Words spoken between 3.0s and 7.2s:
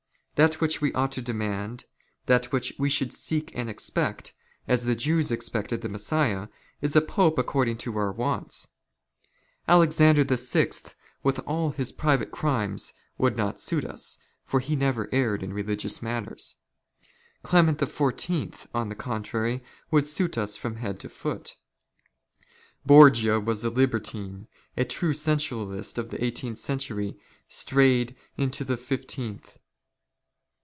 seek and expect, as the Jews" expected the Messiah, is a